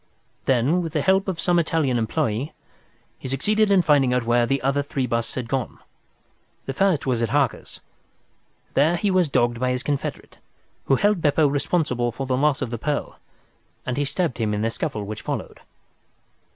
[0.45, 2.53] Then, with the help of some Italian employee,
[3.19, 5.77] he succeeded in finding out where the other three busts had gone.
[6.65, 7.81] The first was at Harker's.
[8.73, 10.39] There he was dogged by his confederate,
[10.85, 13.19] who held Beppo responsible for the loss of the pearl,
[13.85, 15.59] and he stabbed him in the scuffle which followed."